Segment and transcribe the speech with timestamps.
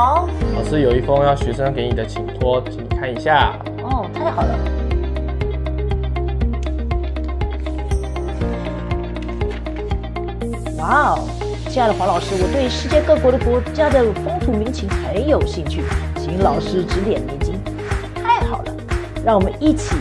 [0.00, 0.26] 好，
[0.56, 3.52] 老师有一封要学生给你的请托，请你看一下。
[3.82, 4.58] 哦，太好了。
[10.78, 11.28] 哇哦，
[11.68, 15.82] 亲爱的黄老师，我对世界各国的国家的风土民情很有兴趣，
[16.16, 17.60] 请老师指点迷津。
[18.24, 18.72] 太好了，
[19.22, 19.96] 让我们一起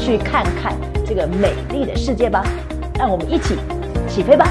[0.00, 0.74] 去看看
[1.06, 2.44] 这个美丽的世界吧。
[2.98, 3.56] 让我们一起
[4.08, 4.48] 起飞吧！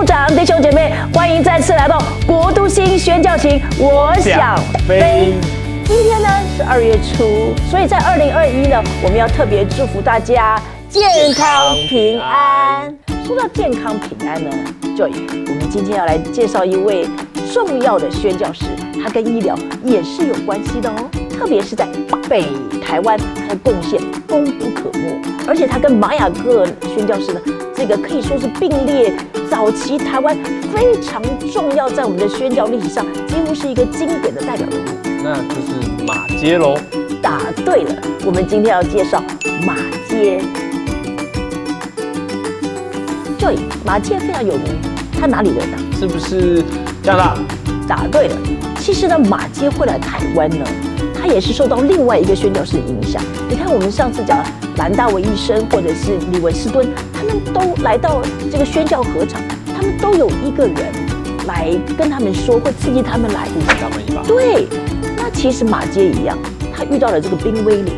[0.00, 3.60] 各位牧长、弟兄姐妹，欢迎再次来到国都新宣教行。
[3.78, 4.56] 我想
[4.88, 5.34] 飞。
[5.84, 11.02] 今天呢是二月初，所以在二零二一呢，我们要特别祝福大家健
[11.34, 12.96] 康平安。
[13.26, 14.50] 说到健康平安呢
[14.96, 15.12] ，Joy，
[15.48, 17.06] 我们今天要来介绍一位
[17.52, 18.64] 重要的宣教师，
[19.04, 21.10] 他跟医疗也是有关系的哦。
[21.38, 21.86] 特别是在
[22.26, 22.46] 北
[22.80, 25.20] 台湾，他的贡献功不可没。
[25.46, 27.40] 而且他跟玛雅各宣教师呢，
[27.76, 29.12] 这个可以说是并列
[29.50, 30.34] 早期台湾
[30.72, 31.20] 非常
[31.52, 34.84] 重要，在我们的宣教历史上，几乎是一个经典的代表人物。
[35.24, 36.78] 那就是马街喽。
[37.20, 39.20] 答对了，我们今天要介绍
[39.66, 39.74] 马
[40.08, 40.40] 街。
[43.38, 44.78] 对，马街非常有名，
[45.20, 45.76] 他哪里人呢？
[45.98, 46.62] 是不是
[47.02, 47.38] 加拿大？
[47.88, 48.36] 答对了。
[48.78, 50.64] 其实呢，马街会来台湾呢，
[51.20, 53.22] 他也是受到另外一个宣教士的影响。
[53.48, 54.42] 你看，我们上次讲
[54.78, 59.40] 兰大卫医生或者是李文斯顿，他们都来到这个宣教合场，
[59.76, 60.76] 他们都有一个人
[61.46, 64.22] 来跟他们说，会刺激他们来扶持他们一把。
[64.22, 64.66] 对，
[65.16, 66.38] 那其实马街一样，
[66.74, 67.92] 他遇到了这个冰威领，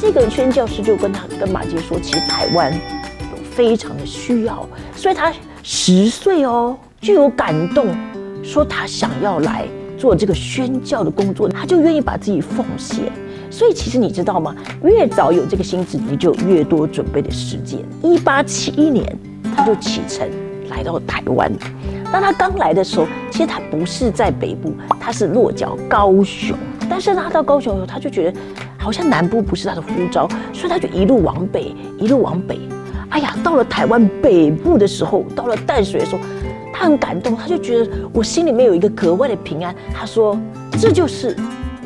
[0.00, 5.32] 这个宣教师就跟他跟马街说，其实台湾有非常的需要，所以他
[5.62, 7.96] 十岁哦就有感动，
[8.42, 9.64] 说他想要来
[10.04, 13.10] 做这个宣教的工作，他就愿意把自己奉献。
[13.50, 14.54] 所以其实你知道吗？
[14.82, 17.80] 越早有这个心智，你就越多准备的时间。
[18.02, 19.18] 一八七一年，
[19.56, 20.28] 他就启程
[20.68, 21.50] 来到台湾。
[22.12, 26.54] 当他刚来的时候，其实他不是在北部，他是落脚高雄。
[26.86, 28.38] 但是他到高雄以后，他就觉得
[28.76, 32.60] 好像南部不是他的呼召，所以他就一路往北，一路往北。
[33.14, 36.18] 哎呀，到了台湾北部的时候，到了淡水的时候，
[36.72, 39.72] 他很感动，他就觉得我心里面有一个格外的平安。
[39.94, 40.36] 他说
[40.76, 41.36] ：“这就是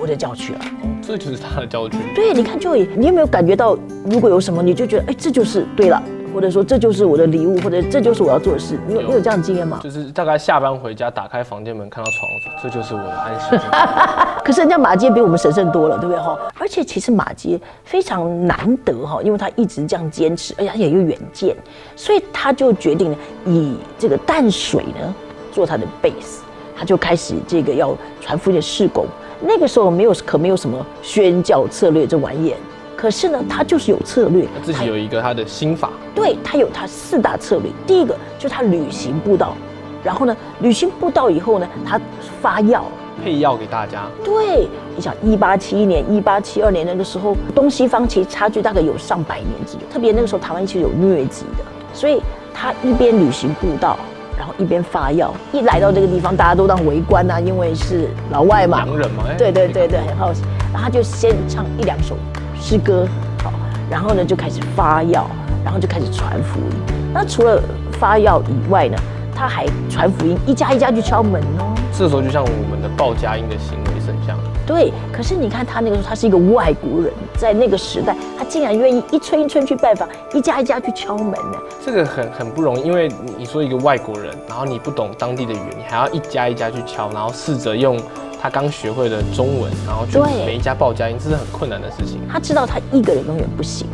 [0.00, 0.60] 我的教区了。”
[1.06, 1.98] 这就是他的教区。
[2.14, 3.76] 对，你看 Joy，你有没有感觉到，
[4.08, 6.02] 如果有什么，你就觉得，哎，这就是对了。
[6.32, 8.78] 或者说这就是我的礼物，或者这就是我要做的事。
[8.86, 9.80] 你有你有这样的经验吗？
[9.82, 13.56] 就是大概下班回家，打开房间门，看到床，这就是我的安息。
[14.44, 16.38] 可是人家马街比我们神圣多了，对不对哈？
[16.58, 21.56] 而且其实马街非常难得哈，因为他一直这样坚持，而且他也有远见，
[21.96, 23.14] 所以他就决定
[23.44, 25.14] 以这个淡水呢
[25.52, 26.40] 做他的 base，
[26.76, 29.06] 他就开始这个要传福音的事工。
[29.40, 32.54] 那个时候没有可没有什么宣教策略这玩意。
[32.98, 35.90] 可是呢，他就是有策略，他自己有一个他的心法。
[36.16, 39.54] 对他有他四大策略，第一个就是他旅行步道，
[40.02, 42.00] 然后呢，旅行步道以后呢，他
[42.42, 42.84] 发药
[43.22, 44.08] 配药给大家。
[44.24, 44.66] 对，
[44.96, 51.64] 你想一八七一年、一八七二年那个时候，东西方其实差距大概有上百年之久，特别那个时候台湾其实有疟疾的，
[51.94, 52.20] 所以
[52.52, 53.96] 他一边旅行步道，
[54.36, 55.32] 然后一边发药。
[55.52, 60.42] 一来到这个地方，大家都当围观啊，因为是老外嘛，洋人嘛，对对对对，很好奇。
[60.72, 62.16] 然后他就先唱一两首。
[62.60, 63.06] 诗歌
[63.42, 63.52] 好，
[63.90, 65.26] 然后呢就开始发药，
[65.64, 66.94] 然后就开始传福音。
[67.12, 68.96] 那除了发药以外呢，
[69.34, 71.74] 他还传福音，一家一家去敲门哦。
[71.92, 73.97] 这时候就像我们的报佳音的行为。
[74.68, 81.58] 对，可是你看他那个时候，他是一个外国人，在那个时代，他竟然愿意一村一村去拜访，一家一家去敲门呢。
[81.82, 83.08] 这个很很不容易，因为
[83.38, 87.98] 你说一个外国人，然后你不懂当地的语言，你还要一家一家去敲，然后试着用。
[88.40, 90.16] 他刚学会了中文，然后去
[90.46, 92.20] 每一家报家音，这是很困难的事情。
[92.30, 93.84] 他知道他一个人永远不行，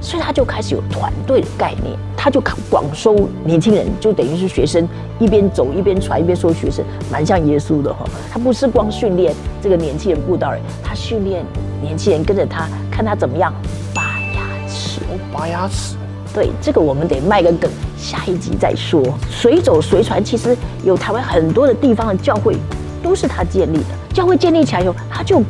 [0.00, 2.40] 所以他就开始有团队的概念，他就
[2.70, 8.04] 广收年轻人，就等于是学生一边走一边传一边收学生，蛮像耶稣的哈。
[8.32, 11.44] 他不是光训练这个年轻人布道人，他训练
[11.82, 13.52] 年轻人跟着他，看他怎么样
[13.94, 14.02] 拔
[14.34, 15.00] 牙齿。
[15.32, 15.96] 拔牙齿。
[16.32, 19.02] 对，这个我们得卖个梗，下一集再说。
[19.30, 22.56] 随走随传，其实有台湾很多的地方的教会。
[23.00, 25.40] 都是他建立的教会建立起来以后，他就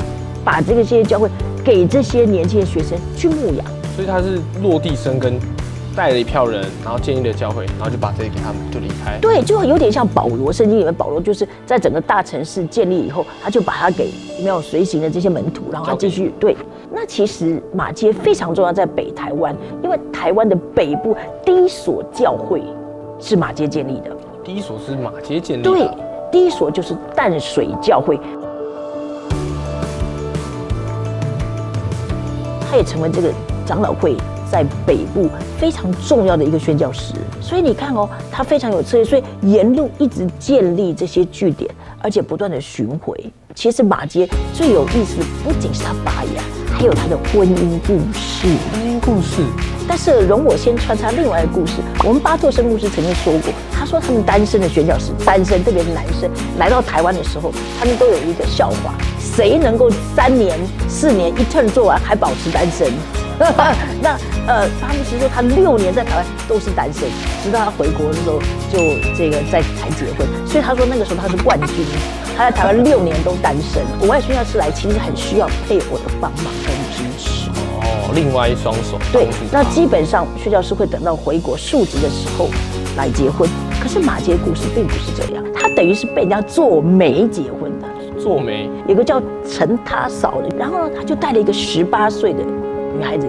[0.44, 1.31] 把这个这些教会
[1.65, 3.65] 给这些年轻的学生去牧养，
[3.99, 5.41] 所以他是落地生根，
[5.97, 9.19] 带了一票人，然后建立了教会，然后就把这些给他们就离开。
[9.21, 14.09] 对，就有点像保罗，圣经里面保罗就是在整个大城市建立以后，他就把他给
[14.39, 16.56] 没有随行的这些门徒，然后他继续对。
[16.93, 19.53] 那其实马街非常重要，在北台湾，
[19.83, 22.62] 因为台湾的北部第一所教会
[23.19, 24.17] 是马街建立的。
[24.44, 25.71] 第一所是马街建立的。
[25.73, 25.91] 对，
[26.31, 28.17] 第一所就是淡水教会，
[32.71, 33.33] 它也成为这个
[33.69, 34.17] 长老会
[34.50, 35.29] 在北部
[35.59, 37.12] 非常重要的一个宣教师。
[37.38, 41.70] 所以你看哦，他非常有策略，所以沿路一直建立这些据点，
[42.00, 43.15] 而且不断的巡回。
[43.55, 46.43] 其实马街最有意思，不仅是他拔牙，
[46.73, 48.49] 还有他的婚姻故事。
[48.73, 49.43] 婚姻故事。
[49.87, 51.76] 但是容我先穿插另外一个故事。
[52.05, 62.93] 我们巴特生牧师曾经说过，他说他们单身的宣教士，单身特别是男生来到台湾的时候，他们都有一个笑话：谁能够三年、四年一 turn 做完还保持单身？
[64.02, 67.08] 那呃，巴牧师说他六年在台湾都是单身，
[67.43, 68.38] 直到他回国的时候
[68.73, 68.79] 就
[69.17, 70.26] 这个在才结婚。
[70.46, 71.85] 所以他说那个时候他是冠军。
[72.37, 77.50] 他在台湾六年都单身，国外宣教师来其实很需要配偶的帮忙跟支持
[77.81, 82.49] 哦，另外一双手对，那基本上宣教师会等到回国述职的时候
[82.96, 83.49] 来结婚。
[83.82, 87.88] 可是马杰故事并不是这样，他等于是被人家做媒结婚的。
[88.20, 92.41] 做媒有个叫陈他嫂的，然后呢，他就带了一个十八岁的
[92.96, 93.26] 女孩子，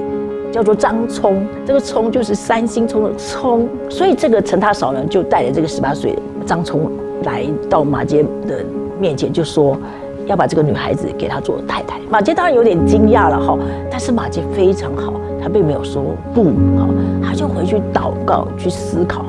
[0.51, 6.91] 叫做张聪，这个聪就是三星聪的聪，所以这个陈他嫂呢就带着这个十八岁的张聪
[7.23, 8.63] 来到马杰的。
[8.99, 9.77] 面前就说
[10.25, 13.57] 要把这个女孩子给他做太太，马杰当然有点惊讶了哈，
[13.89, 16.03] 但是马杰非常好，他并没有说
[16.33, 16.43] 不
[16.77, 16.85] 哈，
[17.23, 19.23] 他就回去祷告去思考，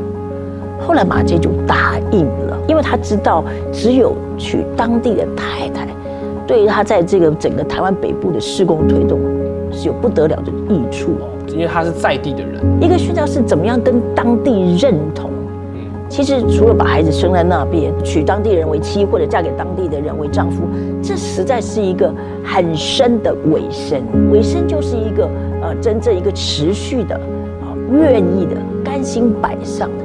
[0.85, 5.87] 后来马杰就答应了，因为他知道只有娶当地的太太，
[6.49, 9.21] 对于他在这个整个台湾北部的施工推动
[9.73, 11.13] 是有不得了的益处，
[11.49, 15.31] 因为他是在地的人，一个宣教士怎么样跟当地认同？
[16.09, 20.65] 其实除了把孩子生在那边，娶当地人为妻，或者嫁给当地的人为丈夫，
[21.01, 22.13] 这实在是一个
[22.45, 24.03] 很深的尾声。
[24.33, 25.29] 尾声就是一个
[25.63, 30.05] 呃，真正一个持续的啊，愿意的、甘心摆上的。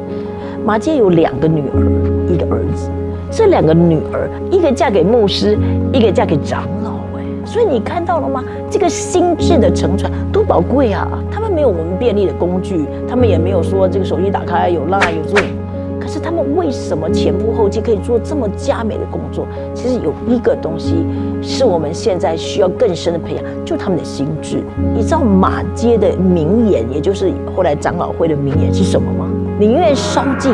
[0.64, 2.90] 马街有两个女儿，一个儿子。
[3.32, 5.58] 这两个女儿，一个嫁给牧师，
[5.92, 6.95] 一个嫁给长老。
[7.56, 8.44] 所以你看到了吗？
[8.70, 11.08] 这个心智的承传多宝贵啊！
[11.32, 15.48] 他们没有我们便利的工具，他们也没有说这个手机打开有 Line 有这种。
[15.98, 19.48] 可是他们为什么前赴后继可以做这么佳美的工作？
[19.74, 21.06] 其实有一个东西
[21.42, 24.62] 是我们现在需要更深的培养，就他们的心智。
[24.94, 29.30] 你知道马街的名言，也就是后来长老会的名言是什么吗？
[29.58, 30.54] 宁愿烧尽，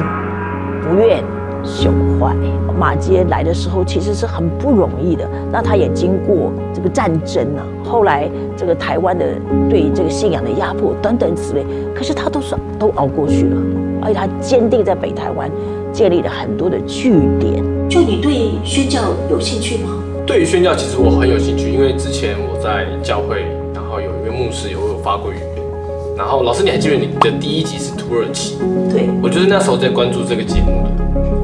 [0.83, 1.24] 不愿
[1.63, 2.36] 朽坏。
[2.80, 9.25] 马街来的时候其实是很不容易的，那他也经过这个战争啊，后来这个台湾的
[9.69, 11.63] 对这个信仰的压迫等等之类，
[11.94, 13.58] 可是他都是都熬过去了。
[14.02, 15.48] 而且他坚定在北台湾
[15.94, 17.63] 建立了很多的据点。
[17.88, 19.00] 就你对宣教
[19.30, 19.90] 有兴趣吗？
[20.25, 25.61] 对于宣教，其实我很有兴趣，因为之前我在教会，然后有一位牧师有有发过语言。
[26.18, 28.58] 然后老师，你还记得你的第一集是土耳其？
[28.92, 30.84] 对，我就是那时候在关注这个节目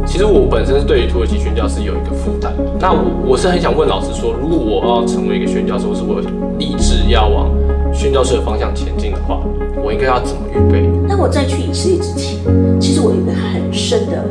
[0.06, 2.54] 其实我本身是对于土耳其宣教是有一个负担。
[2.80, 6.22] 那我我是很想问老师说，如果我要成为一个宣教师，或是我
[6.58, 7.52] 立志要往
[7.94, 9.42] 宣教师的方向前进的话，
[9.84, 10.90] 我应该要怎么预备？
[11.08, 12.40] 那我在去以色列之前，
[12.80, 14.24] 其实我有一个很深的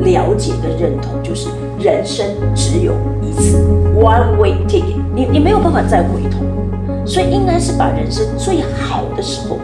[0.00, 1.48] 了解跟认同，就是
[1.78, 3.58] 人生只有一次
[4.00, 6.40] ，one way ticket，你你没有办法再回头，
[7.04, 9.58] 所以应该是把人生最好的时候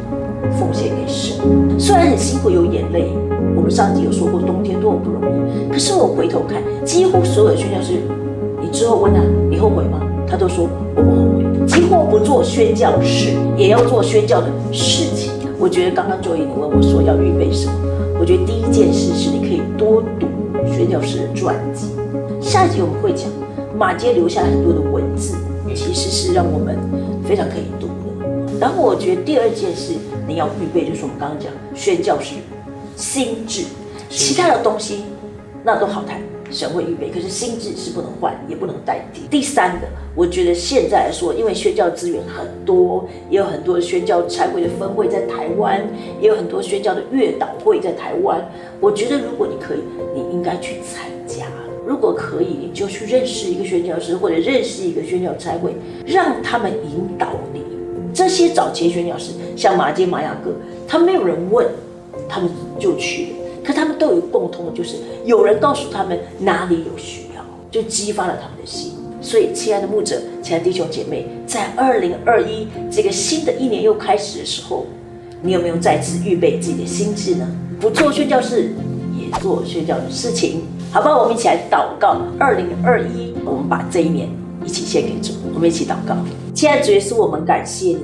[0.58, 1.36] 奉献给神。
[1.78, 3.12] 虽然很辛苦，有眼泪，
[3.56, 7.94] 我们上集有说过冬天多么不容易，可是我回头看，几乎所有的宣教师，
[8.60, 10.00] 你之后问他，你后悔吗？
[10.26, 15.32] 他都说我不后悔，几乎不做宣教事，也要做宣教的事情。
[15.58, 17.72] 我觉得刚刚周毅你问我说要预备什么，
[18.20, 20.26] 我觉得第一件事是你可以多读
[20.72, 21.86] 宣教师的传记。
[22.40, 23.26] 下一集我们会讲
[23.76, 25.34] 马街留下很多的文字，
[25.74, 26.76] 其实是让我们
[27.28, 28.58] 非常可以读的。
[28.58, 29.92] 然后我觉得第二件事
[30.26, 32.36] 你要预备，就是我们刚刚讲宣教师
[32.96, 33.64] 心智，
[34.08, 35.04] 其他的东西
[35.62, 36.18] 那都好谈。
[36.50, 39.26] 神会预备，可是心智是不能换，也不能代替。
[39.28, 45.86] 第三个，我觉得现在来说，因为宣教资源很多，也有很多宣教差会的分会在台湾，
[46.22, 48.42] 也有很多宣教的月导会在台湾。
[48.80, 49.80] 我觉得如果你可以，
[50.14, 51.44] 你应该去参加。
[51.88, 57.62] 如果可以，你就去认识一个宣教师，或者认识一个宣教差会，让他们引导你。
[58.12, 60.50] 这些早期宣教师，像马街、马雅各，
[60.86, 61.66] 他没有人问，
[62.28, 63.28] 他们就去了。
[63.64, 68.92] 可他们都有共通的，就是有人告诉他们哪里有需要，就激发了他们的心。
[69.22, 74.84] 所以，亲爱的牧者，亲爱的弟兄姐妹，在二零二一这个新的一年又开始的时候，
[75.40, 77.48] 你有没有再次预备自己的心智呢？
[77.80, 78.72] 不做宣教士，
[79.18, 81.16] 也做宣教的事情，好吧？
[81.16, 82.16] 我们一起来祷告。
[82.38, 84.28] 二零二一，我们把这一年
[84.64, 85.34] 一起献给主。
[85.54, 86.16] 我们一起祷告，
[86.54, 87.98] 亲爱的主耶稣，我们感谢你。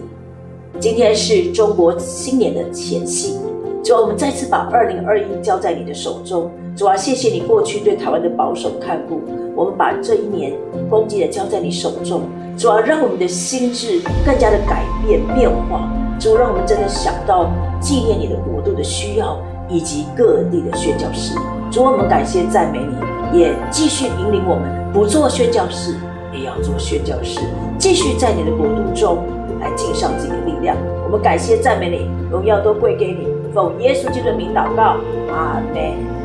[0.78, 3.38] 今天是中国新年的前夕，
[3.82, 6.50] 主啊，我们再次把二零二一交在你的手中。
[6.76, 9.20] 主啊，谢谢你过去对台湾的保守看顾，
[9.56, 10.52] 我们把这一年
[10.90, 12.22] 恭敬的交在你手中。
[12.58, 15.90] 主啊，让我们的心智更加的改变变化。
[16.18, 17.50] 主，让我们真的想到
[17.80, 21.34] 纪念你的国度的需要，以及各地的宣教士。
[21.75, 25.97] 主，我们感谢赞美你，也继续引领我们，不做宣教士，
[26.33, 27.40] 也要做宣教士，
[27.76, 29.25] 继续在你的国度中
[29.61, 30.76] 来尽上自己的力量。
[31.02, 33.26] 我们感谢赞美你，荣耀都归给你。
[33.52, 34.99] 奉耶稣基督的名祷告，
[35.35, 35.83] 阿门。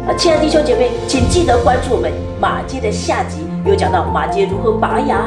[0.07, 5.25] 啊，亲爱的弟兄姐妹，请记得关注我们马街的下集，有讲到马街如何拔牙，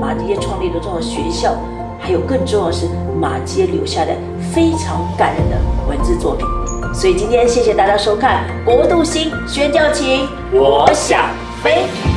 [0.00, 1.54] 马街创立的重要学校，
[1.96, 2.88] 还有更重要的是
[3.20, 4.10] 马街留下的
[4.52, 5.56] 非常感人的
[5.88, 6.44] 文字作品。
[6.92, 11.30] 所以今天谢谢大家收看《国度星宣教情》，我想
[11.62, 12.09] 飞。